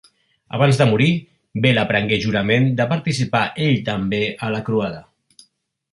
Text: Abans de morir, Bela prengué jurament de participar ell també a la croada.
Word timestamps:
Abans 0.57 0.79
de 0.79 0.87
morir, 0.91 1.09
Bela 1.65 1.83
prengué 1.91 2.19
jurament 2.25 2.67
de 2.81 2.89
participar 2.95 3.45
ell 3.67 3.77
també 3.91 4.23
a 4.49 4.53
la 4.57 4.67
croada. 4.71 5.05